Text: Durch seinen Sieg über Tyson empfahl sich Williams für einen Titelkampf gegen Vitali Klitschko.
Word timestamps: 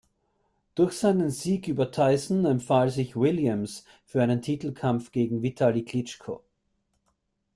Durch 0.73 0.93
seinen 0.97 1.29
Sieg 1.29 1.67
über 1.67 1.91
Tyson 1.91 2.45
empfahl 2.45 2.89
sich 2.89 3.15
Williams 3.15 3.85
für 4.03 4.23
einen 4.23 4.41
Titelkampf 4.41 5.11
gegen 5.11 5.43
Vitali 5.43 5.85
Klitschko. 5.85 6.43